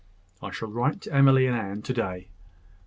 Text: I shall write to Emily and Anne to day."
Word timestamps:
I 0.41 0.49
shall 0.49 0.71
write 0.71 1.01
to 1.01 1.13
Emily 1.13 1.45
and 1.45 1.55
Anne 1.55 1.83
to 1.83 1.93
day." 1.93 2.29